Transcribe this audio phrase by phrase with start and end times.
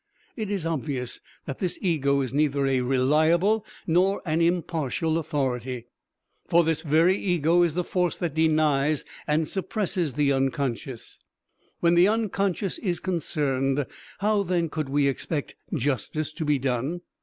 [0.35, 5.85] It is obvious that this ego is neither a reliable nor an impartial authority.
[6.47, 11.19] For this very ego is the force that denies and suppresses the unconscious;
[11.81, 13.85] when the unconscious is concerned,
[14.21, 17.01] how then could we expect justice to be done?